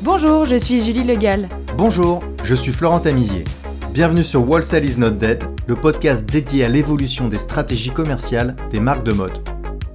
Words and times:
Bonjour, 0.00 0.44
je 0.46 0.54
suis 0.54 0.80
Julie 0.80 1.02
Legal. 1.02 1.48
Bonjour, 1.76 2.22
je 2.44 2.54
suis 2.54 2.70
Florent 2.70 3.00
Tamizier. 3.00 3.42
Bienvenue 3.92 4.22
sur 4.22 4.48
Wholesale 4.48 4.84
is 4.84 4.96
not 4.96 5.10
dead, 5.10 5.42
le 5.66 5.74
podcast 5.74 6.24
dédié 6.24 6.64
à 6.64 6.68
l'évolution 6.68 7.26
des 7.26 7.40
stratégies 7.40 7.90
commerciales 7.90 8.54
des 8.70 8.78
marques 8.78 9.02
de 9.02 9.12
mode. 9.12 9.32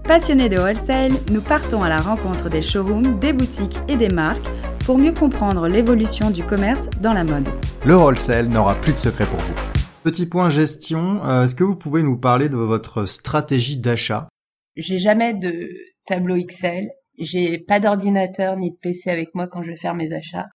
Passionnés 0.04 0.50
de 0.50 0.58
wholesale, 0.58 1.14
nous 1.32 1.40
partons 1.40 1.84
à 1.84 1.88
la 1.90 2.02
rencontre 2.02 2.50
des 2.50 2.62
showrooms, 2.62 3.18
des 3.20 3.32
boutiques 3.32 3.78
et 3.88 3.96
des 3.96 4.10
marques 4.10 4.52
pour 4.86 4.98
mieux 4.98 5.14
comprendre 5.14 5.70
l'évolution 5.70 6.32
du 6.32 6.44
commerce 6.44 6.90
dans 7.00 7.14
la 7.14 7.24
mode. 7.24 7.48
Le 7.86 7.96
wholesale 7.96 8.50
n'aura 8.50 8.76
plus 8.76 8.92
de 8.92 8.98
secret 8.98 9.26
pour 9.26 9.40
vous. 9.40 9.56
Petit 10.04 10.26
point 10.26 10.50
gestion, 10.50 11.24
euh, 11.24 11.46
est-ce 11.46 11.56
que 11.56 11.64
vous 11.64 11.78
pouvez 11.78 12.04
nous 12.04 12.18
parler 12.18 12.50
de 12.50 12.58
votre 12.58 13.06
stratégie 13.06 13.78
d'achat? 13.78 14.28
J'ai 14.76 15.00
jamais 15.00 15.34
de 15.34 15.70
tableau 16.06 16.36
Excel, 16.36 16.90
j'ai 17.18 17.60
pas 17.60 17.80
d'ordinateur 17.80 18.58
ni 18.58 18.72
de 18.72 18.76
PC 18.76 19.10
avec 19.10 19.36
moi 19.36 19.48
quand 19.48 19.64
je 19.64 19.72
vais 19.72 19.78
faire 19.78 19.96
mes 19.96 20.14
achats. 20.14 20.48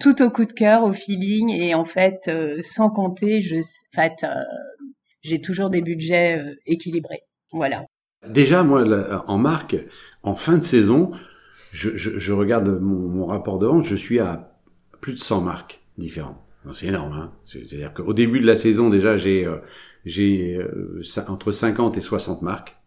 Tout 0.00 0.22
au 0.22 0.30
coup 0.30 0.44
de 0.44 0.52
cœur, 0.52 0.84
au 0.84 0.92
feeling 0.92 1.50
et 1.50 1.74
en 1.74 1.84
fait, 1.84 2.28
euh, 2.28 2.60
sans 2.62 2.88
compter, 2.88 3.40
je, 3.40 3.56
en 3.56 3.62
fait, 3.94 4.24
euh, 4.24 4.42
j'ai 5.22 5.40
toujours 5.40 5.70
des 5.70 5.82
budgets 5.82 6.40
équilibrés. 6.66 7.22
Voilà. 7.52 7.84
Déjà, 8.26 8.62
moi, 8.62 8.84
en 9.26 9.38
marque, 9.38 9.76
en 10.22 10.34
fin 10.34 10.58
de 10.58 10.62
saison, 10.62 11.10
je, 11.72 11.96
je, 11.96 12.18
je 12.18 12.32
regarde 12.32 12.68
mon, 12.80 13.08
mon, 13.08 13.26
rapport 13.26 13.58
de 13.58 13.66
vente, 13.66 13.84
je 13.84 13.96
suis 13.96 14.18
à 14.18 14.52
plus 15.00 15.14
de 15.14 15.18
100 15.18 15.40
marques 15.42 15.80
différentes. 15.96 16.38
C'est 16.74 16.86
énorme. 16.86 17.12
Hein 17.12 17.32
C'est-à-dire 17.44 17.94
qu'au 17.94 18.12
début 18.12 18.40
de 18.40 18.46
la 18.46 18.56
saison, 18.56 18.90
déjà, 18.90 19.16
j'ai 19.16 19.46
euh, 19.46 19.58
j'ai 20.04 20.56
euh, 20.56 21.02
entre 21.28 21.52
50 21.52 21.96
et 21.96 22.00
60 22.00 22.42
marques. 22.42 22.77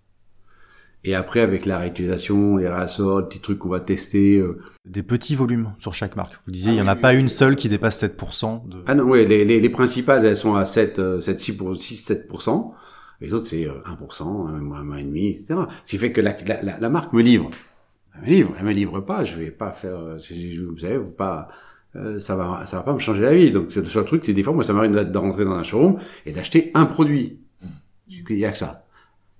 Et 1.04 1.16
après, 1.16 1.40
avec 1.40 1.66
la 1.66 1.80
réutilisation, 1.80 2.58
les 2.58 2.70
réassorts, 2.70 3.22
les 3.22 3.26
petits 3.26 3.40
trucs 3.40 3.60
qu'on 3.60 3.70
va 3.70 3.80
tester. 3.80 4.38
Euh... 4.38 4.60
Des 4.85 5.04
petits 5.04 5.35
volumes 5.35 5.74
sur 5.80 5.93
chaque 5.93 6.16
marque. 6.16 6.40
Vous 6.46 6.52
disiez, 6.52 6.70
ah, 6.70 6.74
il 6.74 6.76
n'y 6.76 6.82
en 6.82 6.88
a 6.88 6.96
pas 6.96 7.13
une 7.13 7.30
seule 7.30 7.55
qui 7.55 7.70
dépasse 7.70 8.04
7%. 8.04 8.68
De... 8.68 8.84
Ah 8.85 8.93
non, 8.93 9.05
ouais, 9.05 9.26
les, 9.26 9.43
les, 9.46 9.60
les, 9.60 9.70
principales, 9.70 10.26
elles 10.26 10.38
sont 10.38 10.55
à 10.55 10.66
7, 10.66 11.21
7 11.21 11.40
6, 11.40 11.58
6 11.77 12.12
7%. 12.12 12.71
Les 13.20 13.34
autres, 13.34 13.48
c'est 13.48 13.66
1%, 13.66 13.71
1,5%, 13.90 15.30
etc. 15.30 15.60
Ce 15.85 15.91
qui 15.91 15.98
fait 15.98 16.12
que 16.12 16.21
la, 16.21 16.35
la, 16.46 16.80
la 16.80 16.90
marque 16.90 17.13
me 17.13 17.21
livre 17.21 17.49
elle 18.15 18.21
me 18.21 18.27
livre, 18.27 18.54
elle 18.58 18.65
me 18.65 18.74
livre 18.74 18.99
pas, 19.02 19.24
je 19.24 19.36
vais 19.36 19.52
pas 19.52 19.71
faire, 19.71 19.99
vous 19.99 20.77
savez, 20.77 20.99
pas, 20.99 21.48
euh, 21.96 22.20
ça 22.20 22.36
va, 22.36 22.65
ça 22.65 22.77
va 22.77 22.84
pas 22.84 22.93
me 22.93 22.99
changer 22.99 23.21
la 23.21 23.34
vie. 23.34 23.52
Donc, 23.52 23.74
le 23.74 23.86
seul 23.86 24.05
truc, 24.05 24.24
c'est 24.26 24.34
des 24.34 24.43
fois, 24.43 24.54
moi, 24.54 24.63
ça 24.63 24.74
m'arrive 24.74 24.91
de 24.91 25.18
rentrer 25.18 25.46
dans 25.46 25.55
un 25.55 25.63
showroom 25.63 25.98
et 26.26 26.32
d'acheter 26.32 26.71
un 26.74 26.86
produit. 26.86 27.40
Il 28.10 28.38
y 28.38 28.46
a 28.46 28.52
que 28.52 28.58
ça. 28.58 28.86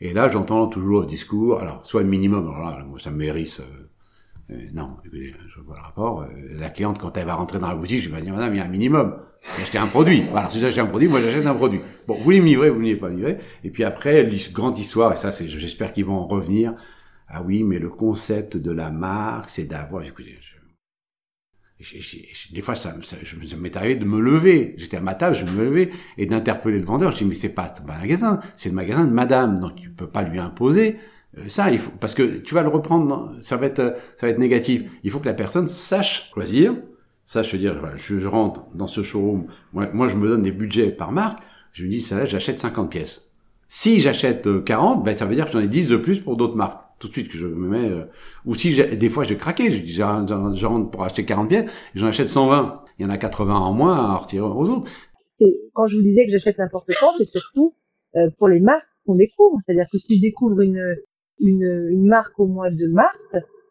Et 0.02 0.13
là, 0.13 0.30
j'entends 0.30 0.66
toujours 0.67 1.02
le 1.02 1.05
discours, 1.05 1.59
alors, 1.59 1.85
soit 1.85 2.02
le 2.02 2.09
minimum, 2.09 2.49
alors 2.49 2.71
là, 2.71 2.83
moi, 2.83 2.99
ça 2.99 3.11
me 3.11 3.23
hérisse, 3.23 3.59
euh, 3.59 4.53
euh, 4.53 4.67
non, 4.73 4.97
je 5.05 5.61
vois 5.61 5.75
le 5.75 5.81
rapport, 5.83 6.25
la 6.57 6.69
cliente, 6.71 6.99
quand 6.99 7.16
elle 7.17 7.27
va 7.27 7.35
rentrer 7.35 7.59
dans 7.59 7.67
la 7.67 7.75
boutique, 7.75 8.02
je 8.02 8.09
vais 8.09 8.22
dire, 8.22 8.33
madame, 8.33 8.55
il 8.55 8.57
y 8.57 8.61
a 8.61 8.66
un 8.66 8.67
minimum. 8.67 9.16
Acheté 9.61 9.77
un 9.77 9.88
produit. 9.88 10.23
Voilà, 10.29 10.49
si 10.49 10.59
j'achète 10.59 10.79
un 10.79 10.88
produit, 10.88 11.07
moi, 11.07 11.22
j'achète 11.22 11.45
un 11.45 11.53
produit. 11.53 11.81
Bon, 12.07 12.16
vous 12.16 12.23
voulez 12.23 12.41
me 12.41 12.45
livrer, 12.47 12.69
vous 12.69 12.81
ne 12.81 12.95
pas 12.95 13.09
me 13.09 13.16
livrer. 13.16 13.38
Et 13.63 13.69
puis 13.69 13.83
après, 13.83 14.29
grande 14.52 14.77
histoire, 14.77 15.13
et 15.13 15.17
ça, 15.17 15.31
c'est, 15.31 15.47
j'espère 15.47 15.94
qu'ils 15.94 16.05
vont 16.05 16.17
en 16.17 16.27
revenir, 16.27 16.73
ah 17.27 17.44
oui, 17.44 17.63
mais 17.63 17.79
le 17.79 17.89
concept 17.89 18.57
de 18.57 18.72
la 18.72 18.89
marque, 18.89 19.49
c'est 19.49 19.66
d'avoir. 19.66 20.03
Écoutez, 20.03 20.38
je, 20.41 20.61
des 22.52 22.62
fois, 22.62 22.76
ça, 22.76 22.96
m'est 23.58 23.78
arrivé 23.78 23.96
de 23.96 24.06
me 24.06 24.20
lever. 24.20 24.76
J'étais 24.78 24.98
à 24.98 25.02
ma 25.02 25.16
table, 25.16 25.36
je 25.36 25.46
me 25.46 25.64
levais 25.64 25.92
et 26.18 26.26
d'interpeller 26.26 26.80
le 26.80 26.86
vendeur. 26.86 27.12
Je 27.12 27.20
dis 27.20 27.26
mais 27.26 27.36
c'est 27.36 27.50
pas 27.50 27.74
un 27.80 28.00
magasin, 28.00 28.40
c'est 28.56 28.70
le 28.70 28.76
magasin 28.76 29.06
de 29.06 29.12
Madame, 29.12 29.60
donc 29.60 29.76
tu 29.76 29.90
peux 29.90 30.08
pas 30.08 30.24
lui 30.24 30.40
imposer 30.40 30.98
euh, 31.38 31.48
ça. 31.48 31.72
Il 31.72 31.80
faut 31.80 31.92
parce 32.00 32.14
que 32.14 32.38
tu 32.40 32.54
vas 32.54 32.64
le 32.64 32.70
reprendre, 32.70 33.36
ça 33.42 33.58
va 33.58 33.66
être 33.66 33.96
ça 34.18 34.28
va 34.28 34.30
être 34.30 34.40
négatif. 34.40 34.84
Il 35.04 35.12
faut 35.12 35.20
que 35.20 35.26
la 35.26 35.34
personne 35.34 35.68
sache 35.68 36.30
choisir, 36.34 36.76
sache 37.26 37.56
dire 37.56 37.78
voilà, 37.80 37.96
je, 37.96 38.20
je, 38.20 38.28
rentre 38.28 38.66
dans 38.76 38.88
ce 38.88 39.02
showroom. 39.02 39.47
Moi, 39.74 39.90
moi, 39.94 40.08
je 40.08 40.16
me 40.16 40.28
donne 40.28 40.44
des 40.44 40.52
budgets 40.52 40.91
par 40.91 41.12
marque. 41.12 41.40
Je 41.74 41.86
me 41.86 41.90
dis 41.90 42.02
ça 42.02 42.18
là, 42.18 42.25
j'achète 42.25 42.59
50 42.59 42.91
pièces. 42.91 43.31
Si 43.68 44.02
j'achète 44.02 44.64
40, 44.66 45.00
euh, 45.00 45.03
ben 45.03 45.16
ça 45.16 45.25
veut 45.25 45.36
dire 45.36 45.46
que 45.46 45.53
j'en 45.53 45.62
ai 45.62 45.68
10 45.68 45.88
de 45.88 45.97
plus 45.97 46.20
pour 46.20 46.36
d'autres 46.36 46.58
marques 46.58 46.81
tout 47.01 47.07
de 47.07 47.13
suite 47.13 47.29
que 47.29 47.38
je 47.38 47.47
me 47.47 47.67
mets 47.67 47.89
euh, 47.89 48.06
ou 48.45 48.53
si 48.53 48.75
des 48.75 49.09
fois 49.09 49.23
j'ai 49.23 49.35
craqué. 49.35 49.72
Je, 49.72 49.94
je, 49.95 50.66
rentre 50.66 50.91
pour 50.91 51.03
acheter 51.03 51.25
40 51.25 51.50
pièces 51.50 51.69
j'en 51.95 52.07
achète 52.07 52.29
120 52.29 52.84
il 53.00 53.03
y 53.03 53.06
en 53.06 53.09
a 53.09 53.17
80 53.17 53.53
en 53.53 53.73
moins 53.73 53.95
à 53.95 54.17
retirer 54.17 54.45
aux 54.45 54.69
autres. 54.69 54.89
Quand 55.73 55.88
je 55.88 55.97
vous 55.97 56.03
disais 56.03 56.25
que 56.25 56.31
j'achète 56.31 56.59
n'importe 56.59 56.91
quand 57.00 57.11
c'est 57.17 57.25
surtout 57.25 57.75
euh, 58.16 58.29
pour 58.38 58.47
les 58.47 58.59
marques 58.59 58.88
qu'on 59.06 59.16
découvre. 59.16 59.57
C'est-à-dire 59.66 59.88
que 59.91 59.97
si 59.97 60.17
je 60.17 60.22
découvre 60.22 60.61
une, 60.61 60.95
une 61.40 61.90
une 61.91 62.07
marque 62.07 62.40
au 62.40 62.45
mois 62.45 62.69
de 62.69 62.88
mars 62.88 63.17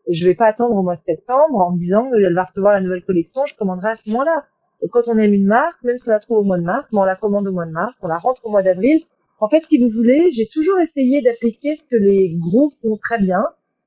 je 0.08 0.26
vais 0.26 0.34
pas 0.34 0.46
attendre 0.46 0.74
au 0.74 0.82
mois 0.82 0.96
de 0.96 1.02
septembre 1.06 1.58
en 1.58 1.72
me 1.72 1.78
disant 1.78 2.10
elle 2.12 2.34
va 2.34 2.44
recevoir 2.44 2.72
la 2.72 2.80
nouvelle 2.80 3.04
collection 3.04 3.44
je 3.46 3.54
commanderai 3.54 3.90
à 3.90 3.94
ce 3.94 4.10
moment-là. 4.10 4.44
Quand 4.90 5.06
on 5.06 5.16
aime 5.19 5.32
une 5.32 5.46
marque 5.46 5.82
même 5.84 5.96
si 5.96 6.08
on 6.08 6.12
la 6.12 6.19
trouve 6.19 6.38
au 6.38 6.42
mois 6.42 6.58
de 6.58 6.64
mars 6.64 6.88
on 6.92 7.04
la 7.04 7.14
commande 7.14 7.46
au 7.46 7.52
mois 7.52 7.66
de 7.66 7.70
mars 7.72 7.96
on 8.02 8.08
la 8.08 8.19
rentre 8.19 8.44
au 8.44 8.50
mois 8.50 8.62
d'avril 8.62 9.04
en 9.40 9.48
fait, 9.48 9.64
si 9.64 9.78
vous 9.78 9.88
voulez, 9.88 10.30
j'ai 10.30 10.46
toujours 10.46 10.78
essayé 10.80 11.22
d'appliquer 11.22 11.74
ce 11.74 11.82
que 11.84 11.96
les 11.96 12.36
gros 12.38 12.70
font 12.82 12.98
très 12.98 13.18
bien. 13.18 13.42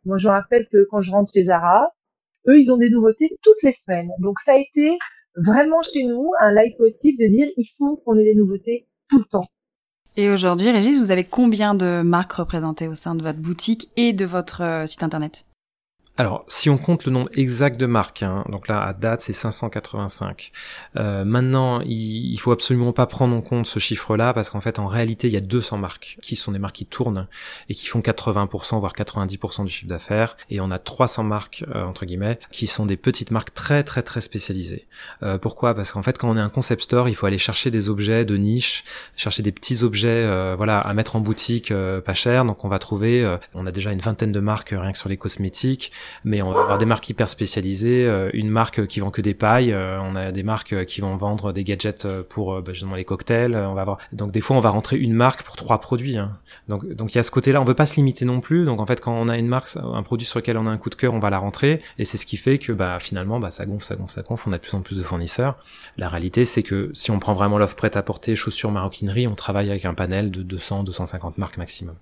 Moi, 0.05 0.17
je 0.17 0.27
rappelle 0.27 0.67
que 0.71 0.87
quand 0.89 0.99
je 0.99 1.11
rentre 1.11 1.31
chez 1.31 1.43
Zara, 1.43 1.93
eux, 2.47 2.59
ils 2.59 2.71
ont 2.71 2.77
des 2.77 2.89
nouveautés 2.89 3.37
toutes 3.43 3.61
les 3.61 3.71
semaines. 3.71 4.09
Donc, 4.19 4.39
ça 4.39 4.53
a 4.53 4.57
été 4.57 4.97
vraiment 5.35 5.81
chez 5.81 6.03
nous 6.05 6.31
un 6.39 6.51
leitmotiv 6.51 7.17
de 7.17 7.27
dire 7.27 7.47
il 7.55 7.67
faut 7.77 7.97
qu'on 7.97 8.17
ait 8.17 8.23
des 8.23 8.35
nouveautés 8.35 8.87
tout 9.09 9.19
le 9.19 9.25
temps. 9.25 9.47
Et 10.15 10.29
aujourd'hui, 10.29 10.69
Régis, 10.69 10.99
vous 10.99 11.11
avez 11.11 11.23
combien 11.23 11.73
de 11.73 12.01
marques 12.01 12.33
représentées 12.33 12.87
au 12.87 12.95
sein 12.95 13.15
de 13.15 13.23
votre 13.23 13.39
boutique 13.39 13.89
et 13.95 14.13
de 14.13 14.25
votre 14.25 14.61
euh, 14.61 14.85
site 14.85 15.03
internet? 15.03 15.45
Alors, 16.16 16.46
si 16.47 16.69
on 16.69 16.78
compte 16.78 17.06
le 17.06 17.12
nombre 17.12 17.29
exact 17.34 17.79
de 17.79 17.88
marques, 17.88 18.22
hein, 18.22 18.46
donc 18.50 18.68
là 18.68 18.84
à 18.84 18.94
date 18.94 19.22
c'est 19.22 19.34
585. 19.34 20.51
Euh, 20.96 21.25
maintenant, 21.25 21.81
il, 21.81 22.31
il 22.31 22.38
faut 22.38 22.51
absolument 22.51 22.94
pas 22.94 23.07
prendre 23.07 23.35
en 23.35 23.41
compte 23.41 23.66
ce 23.66 23.79
chiffre-là 23.79 24.31
parce 24.31 24.51
qu'en 24.51 24.62
fait, 24.62 24.78
en 24.78 24.85
réalité, 24.85 25.28
il 25.28 25.34
y 25.34 25.38
a 25.38 25.41
200 25.41 25.79
marques 25.79 26.19
qui 26.22 26.35
sont 26.35 26.51
des 26.51 26.59
marques 26.59 26.75
qui 26.75 26.85
tournent 26.85 27.28
et 27.68 27.74
qui 27.74 27.88
font 27.88 28.00
80% 28.00 28.79
voire 28.79 28.94
90% 28.94 29.66
du 29.66 29.72
chiffre 29.72 29.88
d'affaires, 29.88 30.38
et 30.51 30.62
on 30.62 30.69
a 30.69 30.78
300 30.78 31.24
marques 31.24 31.66
euh, 31.74 31.84
entre 31.84 32.06
guillemets 32.06 32.38
qui 32.51 32.68
sont 32.68 32.85
des 32.85 32.97
petites 32.97 33.31
marques 33.31 33.56
très 33.56 33.84
très 33.84 34.03
très 34.03 34.22
spécialisées. 34.22 34.85
Euh, 35.24 35.40
pourquoi? 35.40 35.74
Parce 35.74 35.91
qu'en 35.91 36.03
fait, 36.03 36.19
quand 36.19 36.30
on 36.30 36.38
est 36.38 36.41
un 36.41 36.50
concept 36.50 36.84
store, 36.84 37.09
il 37.09 37.16
faut 37.16 37.25
aller 37.25 37.40
chercher 37.40 37.72
des 37.72 37.90
objets 37.90 38.24
de 38.24 38.38
niche, 38.38 38.84
chercher 39.16 39.41
des 39.41 39.51
petits 39.51 39.81
objets, 39.81 40.09
euh, 40.09 40.53
voilà, 40.56 40.78
à 40.78 40.94
mettre 40.94 41.16
en 41.16 41.22
boutique 41.22 41.74
pas 42.06 42.13
cher. 42.13 42.45
Donc 42.45 42.63
on 42.66 42.69
va 42.69 42.78
trouver, 42.78 43.38
on 43.56 43.66
a 43.66 43.72
déjà 43.72 43.91
une 43.91 44.00
vingtaine 44.00 44.31
de 44.31 44.40
marques 44.40 44.75
rien 44.78 44.91
que 44.91 44.97
sur 45.00 45.09
les 45.09 45.18
cosmétiques 45.18 45.91
mais 46.23 46.41
on 46.41 46.51
va 46.51 46.61
avoir 46.61 46.77
des 46.77 46.85
marques 46.85 47.09
hyper 47.09 47.29
spécialisées, 47.29 48.05
euh, 48.05 48.29
une 48.33 48.49
marque 48.49 48.87
qui 48.87 48.99
vend 48.99 49.11
que 49.11 49.21
des 49.21 49.33
pailles, 49.33 49.71
euh, 49.71 49.99
on 50.01 50.15
a 50.15 50.31
des 50.31 50.43
marques 50.43 50.85
qui 50.85 51.01
vont 51.01 51.15
vendre 51.15 51.53
des 51.53 51.63
gadgets 51.63 52.07
pour 52.29 52.61
bah, 52.61 52.73
justement 52.73 52.95
les 52.95 53.05
cocktails, 53.05 53.55
on 53.55 53.73
va 53.73 53.81
avoir 53.81 53.97
donc 54.11 54.31
des 54.31 54.41
fois 54.41 54.55
on 54.55 54.59
va 54.59 54.69
rentrer 54.69 54.97
une 54.97 55.13
marque 55.13 55.43
pour 55.43 55.55
trois 55.55 55.79
produits. 55.79 56.17
Hein. 56.17 56.37
Donc 56.67 56.87
donc 56.93 57.13
il 57.13 57.17
y 57.17 57.19
a 57.19 57.23
ce 57.23 57.31
côté-là, 57.31 57.61
on 57.61 57.65
veut 57.65 57.73
pas 57.73 57.85
se 57.85 57.95
limiter 57.95 58.25
non 58.25 58.41
plus. 58.41 58.65
Donc 58.65 58.79
en 58.79 58.85
fait 58.85 59.01
quand 59.01 59.13
on 59.13 59.27
a 59.27 59.37
une 59.37 59.47
marque, 59.47 59.75
un 59.75 60.03
produit 60.03 60.25
sur 60.25 60.39
lequel 60.39 60.57
on 60.57 60.67
a 60.67 60.69
un 60.69 60.77
coup 60.77 60.89
de 60.89 60.95
cœur, 60.95 61.13
on 61.13 61.19
va 61.19 61.29
la 61.29 61.39
rentrer 61.39 61.81
et 61.97 62.05
c'est 62.05 62.17
ce 62.17 62.25
qui 62.25 62.37
fait 62.37 62.57
que 62.57 62.71
bah 62.71 62.99
finalement 62.99 63.39
bah 63.39 63.51
ça 63.51 63.65
gonfle, 63.65 63.85
ça 63.85 63.95
gonfle, 63.95 64.13
ça 64.13 64.21
gonfle, 64.21 64.49
on 64.49 64.53
a 64.53 64.57
de 64.57 64.61
plus 64.61 64.73
en 64.75 64.81
plus 64.81 64.97
de 64.97 65.03
fournisseurs. 65.03 65.57
La 65.97 66.09
réalité 66.09 66.45
c'est 66.45 66.63
que 66.63 66.91
si 66.93 67.11
on 67.11 67.19
prend 67.19 67.33
vraiment 67.33 67.57
l'offre 67.57 67.75
prête 67.75 67.97
à 67.97 68.03
porter 68.03 68.35
chaussures 68.35 68.71
maroquinerie, 68.71 69.27
on 69.27 69.35
travaille 69.35 69.69
avec 69.69 69.85
un 69.85 69.93
panel 69.93 70.31
de 70.31 70.43
200 70.43 70.83
250 70.83 71.37
marques 71.37 71.57
maximum. 71.57 71.95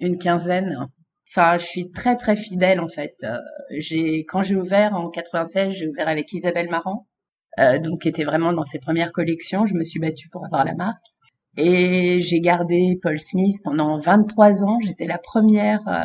Une 0.00 0.18
quinzaine. 0.18 0.88
Enfin, 1.28 1.58
je 1.58 1.64
suis 1.64 1.90
très 1.90 2.16
très 2.16 2.36
fidèle 2.36 2.80
en 2.80 2.88
fait. 2.88 3.16
Euh, 3.24 3.38
j'ai 3.78 4.24
quand 4.24 4.42
j'ai 4.42 4.56
ouvert 4.56 4.94
en 4.94 5.10
96, 5.10 5.72
j'ai 5.72 5.88
ouvert 5.88 6.08
avec 6.08 6.32
Isabelle 6.32 6.68
Marant, 6.70 7.06
euh, 7.58 7.78
donc 7.78 8.02
qui 8.02 8.08
était 8.08 8.24
vraiment 8.24 8.52
dans 8.52 8.64
ses 8.64 8.78
premières 8.78 9.12
collections. 9.12 9.66
Je 9.66 9.74
me 9.74 9.84
suis 9.84 10.00
battue 10.00 10.28
pour 10.28 10.44
avoir 10.44 10.64
la 10.64 10.74
marque 10.74 11.04
et 11.56 12.20
j'ai 12.20 12.40
gardé 12.40 12.98
Paul 13.02 13.18
Smith 13.18 13.56
pendant 13.64 13.98
23 13.98 14.62
ans. 14.64 14.78
J'étais 14.82 15.06
la 15.06 15.18
première 15.18 15.86
euh, 15.88 16.02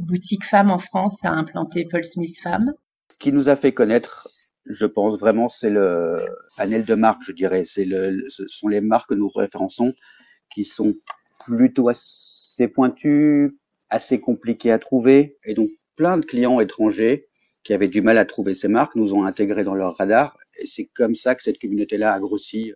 boutique 0.00 0.44
femme 0.44 0.70
en 0.70 0.78
France 0.78 1.24
à 1.24 1.30
implanter 1.30 1.86
Paul 1.90 2.04
Smith 2.04 2.38
femme. 2.40 2.72
Ce 3.10 3.16
qui 3.18 3.32
nous 3.32 3.48
a 3.48 3.56
fait 3.56 3.72
connaître, 3.72 4.28
je 4.66 4.86
pense 4.86 5.18
vraiment, 5.18 5.48
c'est 5.48 5.70
le 5.70 6.24
panel 6.56 6.84
de 6.84 6.94
marques, 6.94 7.22
je 7.24 7.32
dirais. 7.32 7.64
C'est 7.64 7.84
le, 7.84 8.24
ce 8.28 8.46
sont 8.48 8.68
les 8.68 8.80
marques 8.80 9.10
que 9.10 9.14
nous 9.14 9.28
référençons 9.28 9.92
qui 10.54 10.64
sont 10.64 10.94
plutôt 11.44 11.88
assez 11.88 12.68
pointues, 12.68 13.58
assez 13.92 14.20
compliqué 14.20 14.72
à 14.72 14.78
trouver. 14.78 15.38
Et 15.44 15.54
donc, 15.54 15.68
plein 15.96 16.16
de 16.16 16.24
clients 16.24 16.60
étrangers 16.60 17.28
qui 17.62 17.74
avaient 17.74 17.88
du 17.88 18.00
mal 18.00 18.18
à 18.18 18.24
trouver 18.24 18.54
ces 18.54 18.66
marques 18.66 18.96
nous 18.96 19.14
ont 19.14 19.24
intégrés 19.24 19.64
dans 19.64 19.74
leur 19.74 19.96
radar. 19.96 20.36
Et 20.58 20.66
c'est 20.66 20.86
comme 20.86 21.14
ça 21.14 21.34
que 21.34 21.42
cette 21.42 21.60
communauté-là 21.60 22.12
a 22.12 22.18
grossi. 22.18 22.72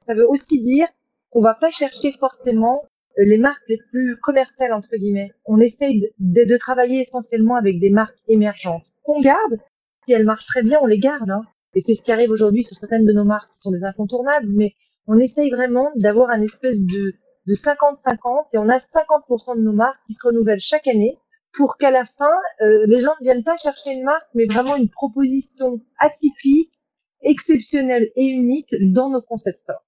Ça 0.00 0.14
veut 0.14 0.28
aussi 0.28 0.60
dire 0.60 0.86
qu'on 1.30 1.40
va 1.40 1.54
pas 1.54 1.70
chercher 1.70 2.12
forcément 2.12 2.82
euh, 3.18 3.24
les 3.24 3.38
marques 3.38 3.62
les 3.68 3.78
plus 3.90 4.16
commerciales, 4.20 4.72
entre 4.72 4.96
guillemets. 4.96 5.32
On 5.46 5.60
essaye 5.60 6.00
de, 6.18 6.44
de 6.44 6.56
travailler 6.56 7.00
essentiellement 7.00 7.54
avec 7.54 7.78
des 7.78 7.90
marques 7.90 8.18
émergentes 8.26 8.86
qu'on 9.04 9.20
garde. 9.20 9.58
Si 10.06 10.12
elles 10.12 10.24
marchent 10.24 10.46
très 10.46 10.62
bien, 10.62 10.78
on 10.82 10.86
les 10.86 10.98
garde. 10.98 11.30
Hein. 11.30 11.42
Et 11.74 11.80
c'est 11.80 11.94
ce 11.94 12.02
qui 12.02 12.10
arrive 12.10 12.30
aujourd'hui 12.30 12.64
sur 12.64 12.76
certaines 12.76 13.04
de 13.04 13.12
nos 13.12 13.24
marques 13.24 13.52
qui 13.54 13.60
sont 13.60 13.70
des 13.70 13.84
incontournables. 13.84 14.48
Mais 14.48 14.72
on 15.06 15.18
essaye 15.18 15.50
vraiment 15.50 15.90
d'avoir 15.94 16.30
un 16.30 16.42
espèce 16.42 16.80
de, 16.80 17.14
de 17.48 17.54
50-50 17.54 18.48
et 18.52 18.58
on 18.58 18.68
a 18.68 18.76
50% 18.76 19.56
de 19.56 19.62
nos 19.62 19.72
marques 19.72 20.00
qui 20.06 20.14
se 20.14 20.24
renouvellent 20.24 20.60
chaque 20.60 20.86
année 20.86 21.18
pour 21.52 21.76
qu'à 21.78 21.90
la 21.90 22.04
fin, 22.04 22.30
euh, 22.60 22.84
les 22.86 23.00
gens 23.00 23.12
ne 23.20 23.24
viennent 23.24 23.42
pas 23.42 23.56
chercher 23.56 23.90
une 23.90 24.04
marque, 24.04 24.28
mais 24.34 24.44
vraiment 24.44 24.76
une 24.76 24.90
proposition 24.90 25.80
atypique, 25.98 26.72
exceptionnelle 27.22 28.10
et 28.16 28.26
unique 28.26 28.68
dans 28.80 29.08
nos 29.08 29.22
concept 29.22 29.60
stores. 29.62 29.82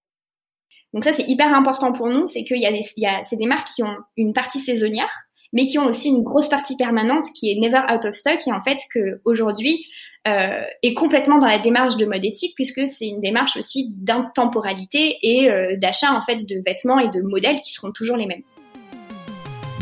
Donc 0.94 1.04
ça, 1.04 1.12
c'est 1.12 1.28
hyper 1.28 1.54
important 1.54 1.92
pour 1.92 2.08
nous, 2.08 2.26
c'est 2.26 2.42
qu'il 2.44 2.60
y 2.60 2.66
a 2.66 2.72
des, 2.72 2.82
c'est 2.82 3.36
des 3.36 3.46
marques 3.46 3.68
qui 3.68 3.82
ont 3.82 3.96
une 4.16 4.32
partie 4.32 4.58
saisonnière, 4.58 5.12
mais 5.52 5.64
qui 5.64 5.78
ont 5.78 5.86
aussi 5.86 6.08
une 6.08 6.22
grosse 6.22 6.48
partie 6.48 6.76
permanente 6.76 7.26
qui 7.38 7.52
est 7.52 7.60
never 7.60 7.82
out 7.92 8.04
of 8.06 8.14
stock 8.14 8.40
et 8.46 8.52
en 8.52 8.60
fait 8.60 8.78
que 8.92 9.20
aujourd'hui 9.24 9.84
euh, 10.28 10.62
est 10.82 10.94
complètement 10.94 11.38
dans 11.38 11.46
la 11.46 11.58
démarche 11.58 11.96
de 11.96 12.04
mode 12.04 12.24
éthique 12.24 12.54
puisque 12.54 12.86
c'est 12.86 13.06
une 13.06 13.20
démarche 13.20 13.56
aussi 13.56 13.94
d'intemporalité 13.96 15.16
et 15.22 15.50
euh, 15.50 15.76
d'achat 15.78 16.12
en 16.12 16.20
fait 16.20 16.44
de 16.44 16.62
vêtements 16.66 16.98
et 16.98 17.08
de 17.08 17.22
modèles 17.22 17.60
qui 17.62 17.72
seront 17.72 17.90
toujours 17.90 18.16
les 18.16 18.26
mêmes. 18.26 18.42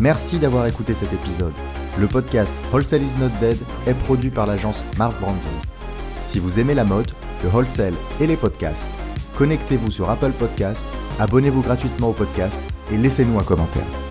Merci 0.00 0.38
d'avoir 0.38 0.66
écouté 0.66 0.94
cet 0.94 1.12
épisode. 1.12 1.54
Le 1.98 2.06
podcast 2.06 2.52
Wholesale 2.72 3.02
is 3.02 3.18
not 3.18 3.30
dead 3.40 3.58
est 3.88 3.98
produit 4.04 4.30
par 4.30 4.46
l'agence 4.46 4.84
Mars 4.96 5.18
Branding. 5.18 5.50
Si 6.22 6.38
vous 6.38 6.60
aimez 6.60 6.74
la 6.74 6.84
mode, 6.84 7.10
le 7.42 7.48
wholesale 7.48 7.94
et 8.20 8.28
les 8.28 8.36
podcasts, 8.36 8.88
connectez-vous 9.36 9.90
sur 9.90 10.08
Apple 10.08 10.32
Podcast, 10.38 10.86
abonnez-vous 11.18 11.62
gratuitement 11.62 12.10
au 12.10 12.12
podcast 12.12 12.60
et 12.92 12.96
laissez-nous 12.96 13.40
un 13.40 13.44
commentaire. 13.44 14.07